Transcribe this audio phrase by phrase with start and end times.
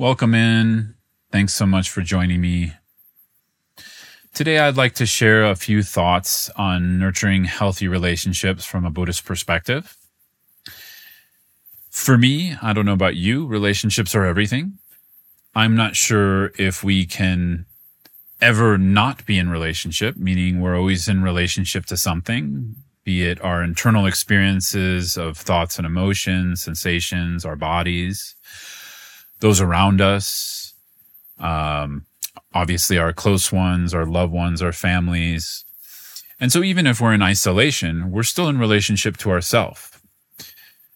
[0.00, 0.94] Welcome in.
[1.30, 2.72] Thanks so much for joining me.
[4.32, 9.26] Today, I'd like to share a few thoughts on nurturing healthy relationships from a Buddhist
[9.26, 9.98] perspective.
[11.90, 14.78] For me, I don't know about you, relationships are everything.
[15.54, 17.66] I'm not sure if we can
[18.40, 22.74] ever not be in relationship, meaning we're always in relationship to something,
[23.04, 28.34] be it our internal experiences of thoughts and emotions, sensations, our bodies,
[29.40, 30.74] those around us,
[31.38, 32.06] um,
[32.54, 35.64] obviously our close ones, our loved ones, our families.
[36.38, 39.90] And so even if we're in isolation, we're still in relationship to ourselves.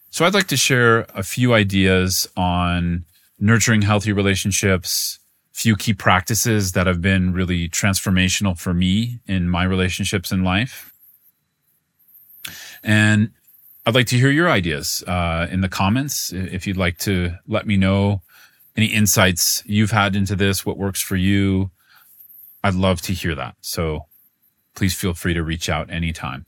[0.09, 3.05] So I'd like to share a few ideas on
[3.39, 5.19] nurturing healthy relationships,
[5.51, 10.93] few key practices that have been really transformational for me in my relationships in life.
[12.83, 13.31] And
[13.85, 16.31] I'd like to hear your ideas uh, in the comments.
[16.31, 18.21] If you'd like to let me know
[18.75, 21.71] any insights you've had into this, what works for you,
[22.63, 23.55] I'd love to hear that.
[23.61, 24.07] So
[24.75, 26.45] please feel free to reach out anytime.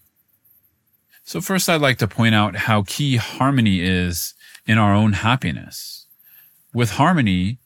[1.23, 4.34] So first, I'd like to point out how key harmony is
[4.66, 6.06] in our own happiness.
[6.73, 7.59] With harmony,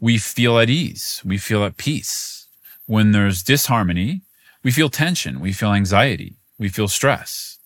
[0.00, 1.22] we feel at ease.
[1.24, 2.48] We feel at peace.
[2.86, 4.22] When there's disharmony,
[4.62, 5.40] we feel tension.
[5.40, 6.36] We feel anxiety.
[6.58, 7.57] We feel stress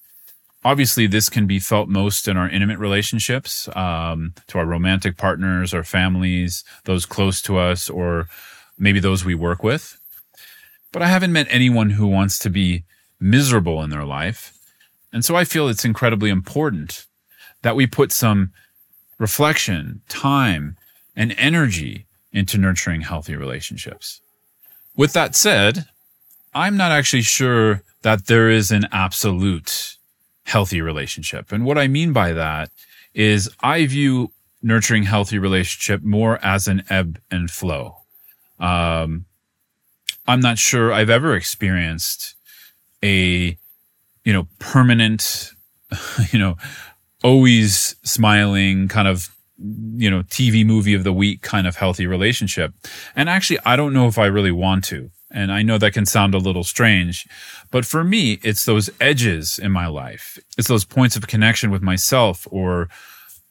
[0.64, 5.74] obviously this can be felt most in our intimate relationships um, to our romantic partners
[5.74, 8.28] our families those close to us or
[8.78, 9.98] maybe those we work with.
[10.92, 12.84] But i haven't met anyone who wants to be
[13.20, 14.52] miserable in their life.
[15.12, 17.06] And so i feel it's incredibly important
[17.62, 18.52] that we put some
[19.18, 20.76] reflection time
[21.14, 24.20] and energy into nurturing healthy relationships.
[24.96, 25.86] With that said
[26.54, 29.96] i'm not actually sure that there is an absolute
[30.44, 31.52] healthy relationship.
[31.52, 32.70] And what I mean by that
[33.14, 37.96] is I view nurturing healthy relationship more as an ebb and flow.
[38.58, 39.26] Um,
[40.26, 42.36] I'm not sure I've ever experienced
[43.02, 43.58] a,
[44.24, 45.50] you know, permanent,
[46.32, 46.56] you know,
[47.24, 52.72] always smiling kind of, you know, TV movie of the week kind of healthy relationship.
[53.16, 55.10] And actually, I don't know if I really want to.
[55.32, 57.26] And I know that can sound a little strange,
[57.70, 60.38] but for me, it's those edges in my life.
[60.58, 62.88] It's those points of connection with myself or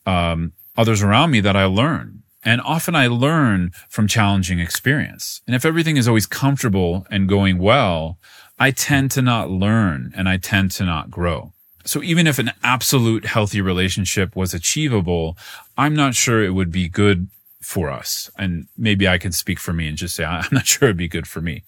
[0.05, 2.23] um, others around me that I learn.
[2.43, 5.41] And often I learn from challenging experience.
[5.45, 8.17] And if everything is always comfortable and going well,
[8.59, 11.53] I tend to not learn and I tend to not grow.
[11.83, 15.37] So even if an absolute healthy relationship was achievable,
[15.77, 17.27] I'm not sure it would be good
[17.61, 18.29] for us.
[18.37, 21.07] And maybe I can speak for me and just say, I'm not sure it'd be
[21.07, 21.63] good for me.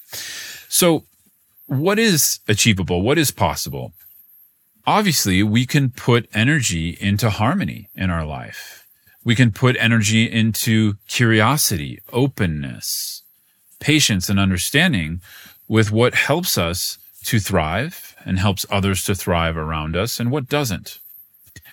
[0.69, 1.05] So
[1.67, 3.01] what is achievable?
[3.01, 3.93] What is possible?
[4.85, 8.85] Obviously, we can put energy into harmony in our life.
[9.23, 13.23] We can put energy into curiosity, openness,
[13.79, 15.21] patience, and understanding
[15.69, 20.49] with what helps us to thrive and helps others to thrive around us and what
[20.49, 20.99] doesn't.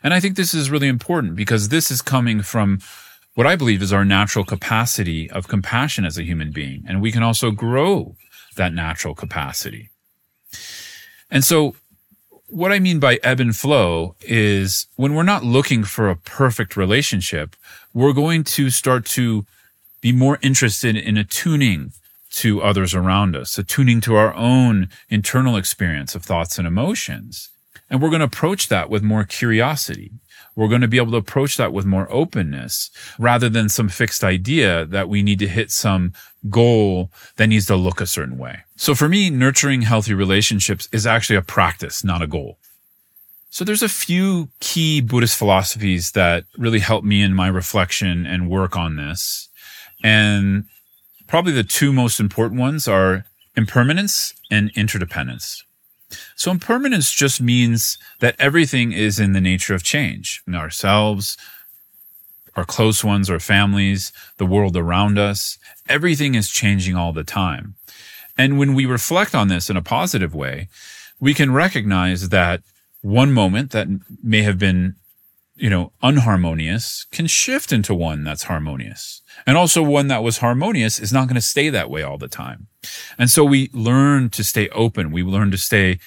[0.03, 2.79] And I think this is really important because this is coming from
[3.41, 6.85] what I believe is our natural capacity of compassion as a human being.
[6.87, 8.15] And we can also grow
[8.57, 9.89] that natural capacity.
[11.31, 11.75] And so
[12.49, 16.77] what I mean by ebb and flow is when we're not looking for a perfect
[16.77, 17.57] relationship,
[17.95, 19.47] we're going to start to
[20.03, 21.93] be more interested in attuning
[22.33, 27.49] to others around us, attuning to our own internal experience of thoughts and emotions.
[27.89, 30.11] And we're going to approach that with more curiosity.
[30.57, 34.25] We're going to be able to approach that with more openness rather than some fixed
[34.25, 36.13] idea that we need to hit some
[36.49, 38.61] goal that needs to look a certain way.
[38.77, 42.59] So for me, nurturing healthy relationships is actually a practice, not a goal.
[43.51, 48.49] So there's a few key Buddhist philosophies that really help me in my reflection and
[48.49, 49.49] work on this.
[50.05, 50.65] And
[51.27, 53.25] probably the two most important ones are
[53.57, 55.65] impermanence and interdependence.
[56.37, 60.43] So impermanence just means that everything is in the nature of change.
[60.53, 61.37] ourselves,
[62.57, 65.59] our close ones, our families, the world around us,
[65.89, 67.75] everything is changing all the time.
[68.37, 70.69] And when we reflect on this in a positive way,
[71.21, 72.63] we can recognize that
[73.03, 73.89] one moment that
[74.23, 74.97] may have been
[75.61, 79.21] you know, unharmonious can shift into one that's harmonious.
[79.47, 82.29] And also one that was harmonious is not going to stay that way all the
[82.29, 82.67] time.
[83.19, 85.13] And so we learn to stay open.
[85.13, 85.99] We learn to stay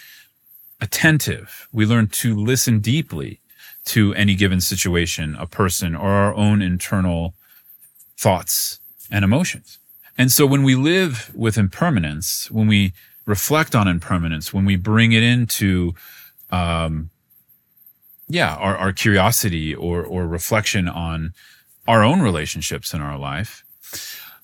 [0.81, 1.67] attentive.
[1.71, 3.41] We learn to listen deeply
[3.85, 7.35] to any given situation, a person, or our own internal
[8.17, 8.79] thoughts
[9.11, 9.77] and emotions.
[10.17, 12.93] And so when we live with impermanence, when we
[13.25, 15.93] reflect on impermanence, when we bring it into,
[16.51, 17.11] um,
[18.33, 21.35] yeah, our, our curiosity or, or reflection on
[21.87, 23.63] our own relationships in our life,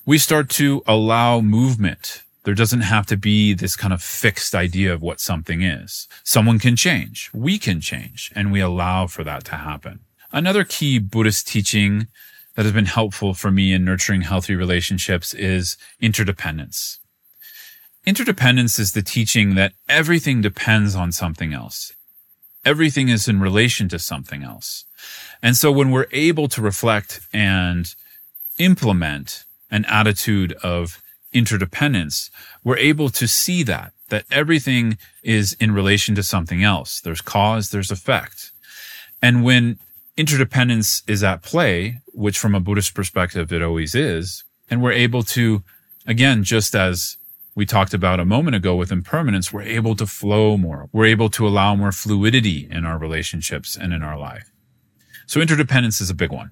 [0.05, 2.21] we start to allow movement.
[2.43, 6.07] There doesn't have to be this kind of fixed idea of what something is.
[6.23, 7.31] Someone can change.
[7.33, 10.01] We can change and we allow for that to happen.
[10.31, 12.09] Another key Buddhist teaching
[12.55, 16.99] that has been helpful for me in nurturing healthy relationships is interdependence.
[18.05, 21.91] Interdependence is the teaching that everything depends on something else.
[22.69, 24.85] Everything is in relation to something else.
[25.41, 27.83] And so when we're able to reflect and
[28.59, 31.01] implement an attitude of
[31.33, 32.29] interdependence,
[32.63, 37.01] we're able to see that, that everything is in relation to something else.
[37.01, 38.51] There's cause, there's effect.
[39.19, 39.79] And when
[40.15, 45.23] interdependence is at play, which from a Buddhist perspective, it always is, and we're able
[45.23, 45.63] to,
[46.05, 47.17] again, just as
[47.55, 50.89] we talked about a moment ago with impermanence, we're able to flow more.
[50.91, 54.51] We're able to allow more fluidity in our relationships and in our life.
[55.27, 56.51] So interdependence is a big one.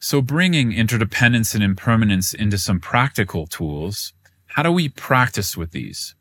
[0.00, 4.12] So bringing interdependence and impermanence into some practical tools,
[4.48, 6.14] how do we practice with these?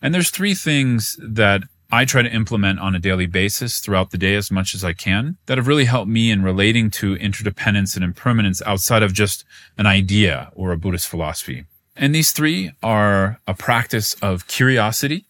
[0.00, 4.18] And there's three things that I try to implement on a daily basis throughout the
[4.18, 7.94] day as much as I can that have really helped me in relating to interdependence
[7.94, 9.44] and impermanence outside of just
[9.78, 11.64] an idea or a Buddhist philosophy.
[11.96, 15.24] And these three are a practice of curiosity,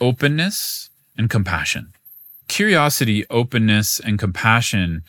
[0.00, 1.92] openness, and compassion
[2.50, 5.04] curiosity, openness, and compassion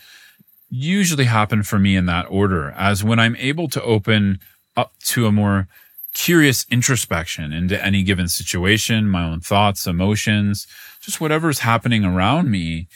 [0.69, 4.39] usually happen for me in that order as when I'm able to open
[4.77, 5.67] up to a more
[6.13, 10.67] curious introspection into any given situation, my own thoughts, emotions,
[11.01, 12.87] just whatever's happening around me,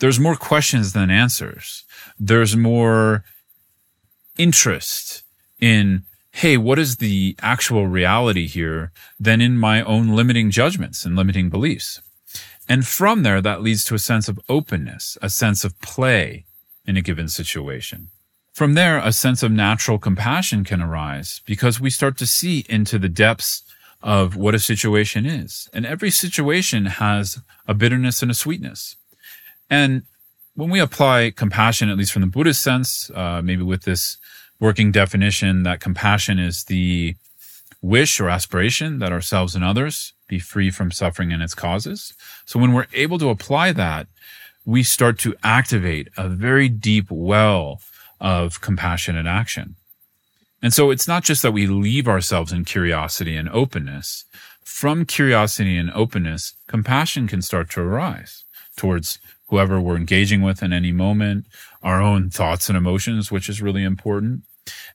[0.00, 1.84] there's more questions than answers.
[2.18, 3.22] There's more
[4.36, 5.22] interest
[5.60, 6.02] in,
[6.36, 8.90] hey, what is the actual reality here
[9.20, 12.02] than in my own limiting judgments and limiting beliefs?
[12.68, 16.44] And from there, that leads to a sense of openness, a sense of play
[16.84, 18.08] in a given situation.
[18.52, 22.98] From there, a sense of natural compassion can arise because we start to see into
[22.98, 23.62] the depths
[24.02, 25.68] of what a situation is.
[25.72, 27.38] And every situation has
[27.68, 28.96] a bitterness and a sweetness.
[29.70, 30.02] And
[30.54, 34.16] when we apply compassion, at least from the Buddhist sense, uh, maybe with this
[34.60, 37.16] working definition that compassion is the
[37.82, 42.14] wish or aspiration that ourselves and others be free from suffering and its causes.
[42.46, 44.06] So when we're able to apply that,
[44.64, 47.80] we start to activate a very deep well
[48.20, 49.76] of compassionate action.
[50.62, 54.24] And so it's not just that we leave ourselves in curiosity and openness.
[54.62, 58.44] From curiosity and openness, compassion can start to arise
[58.76, 59.18] towards
[59.48, 61.46] whoever we're engaging with in any moment,
[61.82, 64.42] our own thoughts and emotions, which is really important,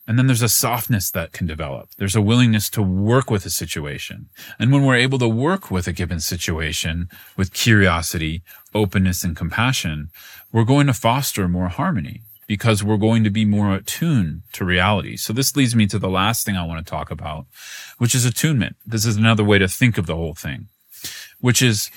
[0.07, 1.89] and then there's a softness that can develop.
[1.97, 4.29] There's a willingness to work with a situation.
[4.57, 8.41] And when we're able to work with a given situation with curiosity,
[8.73, 10.09] openness, and compassion,
[10.51, 15.15] we're going to foster more harmony because we're going to be more attuned to reality.
[15.15, 17.45] So this leads me to the last thing I want to talk about,
[17.99, 18.75] which is attunement.
[18.83, 20.67] This is another way to think of the whole thing,
[21.39, 21.91] which is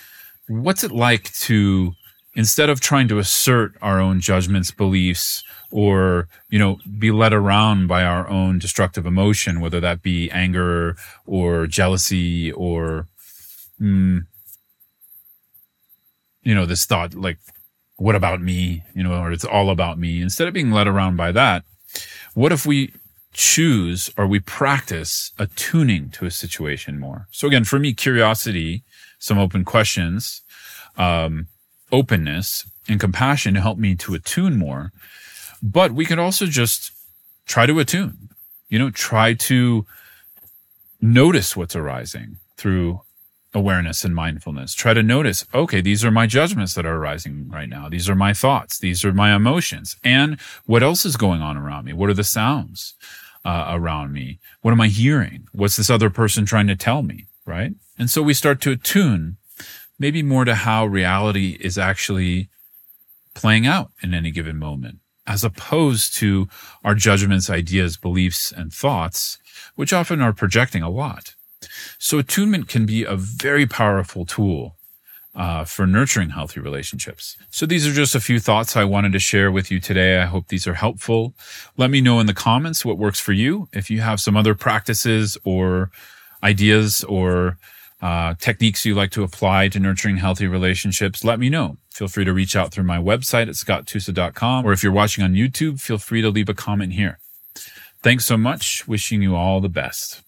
[0.49, 1.95] what's it like to
[2.35, 7.87] instead of trying to assert our own judgments, beliefs, or, you know, be led around
[7.87, 10.97] by our own destructive emotion, whether that be anger
[11.27, 13.09] or jealousy or,
[13.81, 14.21] mm,
[16.43, 17.39] you know, this thought like,
[17.97, 18.83] what about me?
[18.95, 20.21] You know, or it's all about me.
[20.21, 21.65] Instead of being led around by that,
[22.35, 22.93] what if we
[23.33, 27.29] choose or we practice attuning to a situation more?
[27.31, 28.83] So again, for me, curiosity,
[29.19, 30.43] some open questions,
[30.97, 31.47] um,
[31.93, 34.91] openness and compassion to help me to attune more.
[35.63, 36.91] But we could also just
[37.47, 38.31] try to attune,
[38.69, 39.87] you know, try to
[41.01, 43.03] notice what's arising through
[43.55, 44.75] awareness and mindfulness.
[44.75, 47.89] Try to notice, okay, these are my judgments that are arising right now.
[47.89, 48.79] These are my thoughts.
[48.79, 49.97] These are my emotions.
[50.03, 51.93] And what else is going on around me?
[51.93, 52.95] What are the sounds
[53.45, 54.39] uh, around me?
[54.63, 55.47] What am I hearing?
[55.53, 57.27] What's this other person trying to tell me?
[57.45, 57.73] Right.
[57.99, 59.37] And so we start to attune
[60.03, 62.49] maybe more to how reality is actually
[63.35, 66.49] playing out in any given moment, as opposed to
[66.83, 69.39] our judgments, ideas, beliefs, and thoughts,
[69.77, 71.37] which often are projecting a lot.
[72.01, 74.77] So attunement can be a very powerful tool
[75.37, 77.37] uh, for nurturing healthy relationships.
[77.51, 80.19] So these are just a few thoughts I wanted to share with you today.
[80.19, 81.33] I hope these are helpful.
[81.77, 83.69] Let me know in the comments what works for you.
[83.73, 85.93] If you have some other practices or
[86.43, 87.57] ideas or
[88.03, 91.77] uh, techniques you like to apply to nurturing healthy relationships, let me know.
[91.95, 94.67] Feel free to reach out through my website at scotttusa.com.
[94.67, 97.19] Or if you're watching on YouTube, feel free to leave a comment here.
[98.03, 98.87] Thanks so much.
[98.89, 100.23] Wishing you all the best.